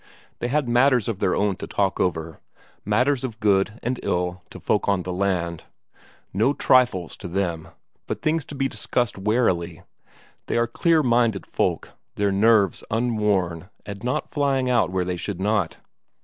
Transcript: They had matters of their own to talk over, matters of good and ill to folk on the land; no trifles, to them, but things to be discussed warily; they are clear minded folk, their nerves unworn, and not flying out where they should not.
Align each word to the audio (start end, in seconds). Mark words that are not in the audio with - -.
They 0.39 0.47
had 0.47 0.67
matters 0.67 1.07
of 1.07 1.19
their 1.19 1.35
own 1.35 1.57
to 1.57 1.67
talk 1.67 1.99
over, 1.99 2.39
matters 2.83 3.23
of 3.23 3.39
good 3.39 3.79
and 3.83 3.99
ill 4.01 4.41
to 4.49 4.59
folk 4.59 4.89
on 4.89 5.03
the 5.03 5.13
land; 5.13 5.65
no 6.33 6.53
trifles, 6.55 7.15
to 7.17 7.27
them, 7.27 7.67
but 8.07 8.23
things 8.23 8.43
to 8.45 8.55
be 8.55 8.67
discussed 8.67 9.15
warily; 9.19 9.83
they 10.47 10.57
are 10.57 10.65
clear 10.65 11.03
minded 11.03 11.45
folk, 11.45 11.91
their 12.15 12.31
nerves 12.31 12.83
unworn, 12.89 13.69
and 13.85 14.03
not 14.03 14.31
flying 14.31 14.67
out 14.71 14.89
where 14.89 15.05
they 15.05 15.17
should 15.17 15.39
not. 15.39 15.77